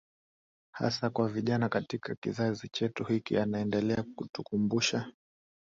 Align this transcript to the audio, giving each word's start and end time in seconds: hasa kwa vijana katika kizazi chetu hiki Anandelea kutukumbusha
hasa 0.71 1.09
kwa 1.09 1.29
vijana 1.29 1.69
katika 1.69 2.15
kizazi 2.15 2.69
chetu 2.69 3.03
hiki 3.03 3.37
Anandelea 3.37 4.03
kutukumbusha 4.15 5.11